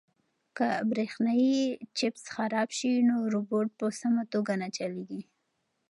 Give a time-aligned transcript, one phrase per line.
[0.57, 1.55] که برېښنايي
[1.97, 5.21] چپس خراب شي نو روبوټ په سمه توګه نه چلیږي.